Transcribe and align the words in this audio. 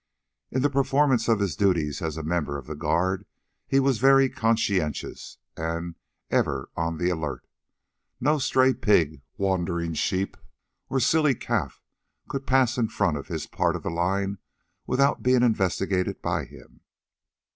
In 0.49 0.63
the 0.63 0.69
performance 0.71 1.27
of 1.27 1.39
his 1.39 1.55
duties 1.55 2.01
as 2.01 2.17
a 2.17 2.23
member 2.23 2.57
of 2.57 2.65
the 2.65 2.73
guard 2.73 3.27
he 3.67 3.79
was 3.79 3.99
very 3.99 4.29
conscientious 4.29 5.37
and 5.55 5.93
ever 6.31 6.69
on 6.75 6.97
the 6.97 7.11
alert. 7.11 7.45
No 8.19 8.39
stray 8.39 8.73
pig, 8.73 9.21
wandering 9.37 9.93
sheep, 9.93 10.37
or 10.89 10.99
silly 10.99 11.35
calf 11.35 11.83
could 12.27 12.47
pass 12.47 12.79
in 12.79 12.87
front 12.87 13.15
of 13.15 13.27
his 13.27 13.45
part 13.45 13.75
of 13.75 13.83
the 13.83 13.91
line 13.91 14.39
without 14.87 15.21
being 15.21 15.43
investigated 15.43 16.19
by 16.19 16.45
him. 16.45 16.81